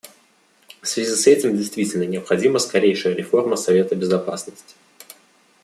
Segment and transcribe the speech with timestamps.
[0.81, 4.73] В связи с этим действительно необходима скорейшая реформа Совета Безопасности.